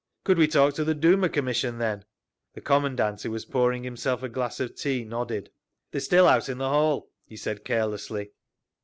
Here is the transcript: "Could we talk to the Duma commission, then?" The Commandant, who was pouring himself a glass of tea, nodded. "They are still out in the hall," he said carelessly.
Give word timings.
"Could 0.23 0.39
we 0.39 0.47
talk 0.47 0.73
to 0.73 0.83
the 0.83 0.95
Duma 0.95 1.29
commission, 1.29 1.77
then?" 1.77 2.05
The 2.55 2.61
Commandant, 2.61 3.21
who 3.21 3.29
was 3.29 3.45
pouring 3.45 3.83
himself 3.83 4.23
a 4.23 4.29
glass 4.29 4.59
of 4.59 4.73
tea, 4.73 5.03
nodded. 5.05 5.51
"They 5.91 5.97
are 5.97 5.99
still 6.01 6.27
out 6.27 6.49
in 6.49 6.57
the 6.57 6.69
hall," 6.69 7.11
he 7.23 7.37
said 7.37 7.63
carelessly. 7.63 8.31